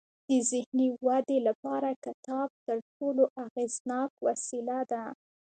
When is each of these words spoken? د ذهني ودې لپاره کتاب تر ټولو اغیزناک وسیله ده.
د 0.29 0.31
ذهني 0.51 0.87
ودې 1.05 1.37
لپاره 1.47 1.89
کتاب 2.05 2.49
تر 2.65 2.77
ټولو 2.97 3.23
اغیزناک 3.45 4.11
وسیله 4.27 4.79
ده. 4.91 5.03